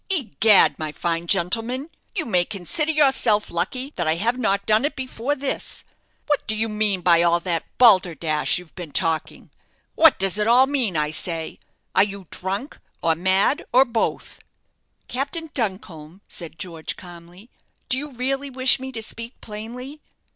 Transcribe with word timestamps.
Egad, 0.09 0.79
my 0.79 0.91
fine 0.91 1.27
gentleman, 1.27 1.87
you 2.15 2.25
may 2.25 2.43
consider 2.43 2.91
yourself 2.91 3.51
lucky 3.51 3.93
that 3.95 4.07
I 4.07 4.15
have 4.15 4.35
not 4.35 4.65
done 4.65 4.83
it 4.83 4.95
before 4.95 5.35
this. 5.35 5.83
What 6.25 6.47
do 6.47 6.55
you 6.55 6.67
mean 6.67 7.01
by 7.01 7.21
all 7.21 7.39
that 7.41 7.67
balderdash 7.77 8.57
you've 8.57 8.73
been 8.73 8.93
talking? 8.93 9.51
What 9.93 10.17
does 10.17 10.39
it 10.39 10.47
all 10.47 10.65
mean, 10.65 10.97
I 10.97 11.11
say? 11.11 11.59
Are 11.93 12.03
you 12.03 12.25
drunk, 12.31 12.79
or 13.03 13.13
mad, 13.13 13.63
or 13.71 13.85
both?" 13.85 14.39
"Captain 15.07 15.51
Duncombe," 15.53 16.21
said 16.27 16.57
George, 16.57 16.95
calmly, 16.97 17.51
"do 17.87 17.99
you 17.99 18.09
really 18.09 18.49
wish 18.49 18.79
me 18.79 18.91
to 18.93 19.03
speak 19.03 19.39
plainly?" 19.39 20.01